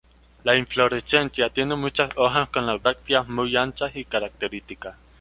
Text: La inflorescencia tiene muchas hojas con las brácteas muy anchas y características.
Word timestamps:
La 0.43 0.55
inflorescencia 0.57 1.51
tiene 1.51 1.75
muchas 1.75 2.09
hojas 2.15 2.49
con 2.49 2.65
las 2.65 2.81
brácteas 2.81 3.27
muy 3.27 3.55
anchas 3.55 3.95
y 3.95 4.03
características. 4.03 4.95